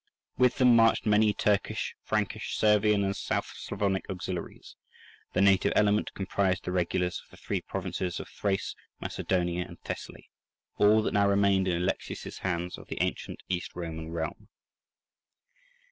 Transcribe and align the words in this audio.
With 0.35 0.55
them 0.55 0.75
marched 0.75 1.05
many 1.05 1.31
Turkish, 1.31 1.93
Frankish, 2.01 2.55
Servian, 2.57 3.03
and 3.03 3.15
South 3.15 3.51
Slavonic 3.55 4.09
auxiliaries; 4.09 4.75
the 5.33 5.41
native 5.43 5.73
element 5.75 6.11
comprised 6.15 6.63
the 6.63 6.71
regulars 6.71 7.21
of 7.23 7.29
the 7.29 7.37
three 7.37 7.61
provinces 7.61 8.19
of 8.19 8.27
Thrace, 8.27 8.75
Macedonia, 8.99 9.63
and 9.67 9.79
Thessaly, 9.81 10.31
all 10.79 11.03
that 11.03 11.13
now 11.13 11.29
remained 11.29 11.67
in 11.67 11.77
Alexius' 11.83 12.39
hands 12.39 12.79
of 12.79 12.87
the 12.87 12.97
ancient 12.99 13.43
East 13.47 13.75
Roman 13.75 14.09
realm. 14.11 14.47